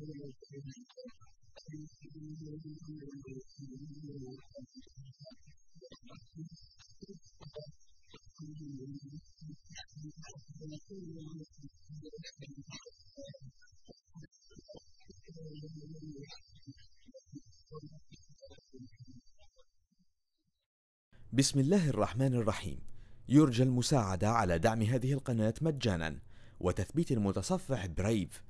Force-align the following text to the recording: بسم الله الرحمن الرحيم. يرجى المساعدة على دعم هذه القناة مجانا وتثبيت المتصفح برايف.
بسم 0.00 0.08
الله 21.60 21.88
الرحمن 21.88 22.34
الرحيم. 22.34 22.80
يرجى 23.28 23.62
المساعدة 23.62 24.30
على 24.30 24.58
دعم 24.58 24.82
هذه 24.82 25.12
القناة 25.12 25.54
مجانا 25.60 26.20
وتثبيت 26.60 27.12
المتصفح 27.12 27.86
برايف. 27.86 28.49